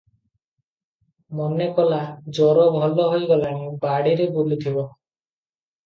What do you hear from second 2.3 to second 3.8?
ଜର ଭଲ ହୋଇ ଗଲାଣି,